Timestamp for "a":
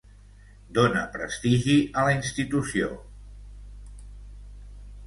2.03-2.07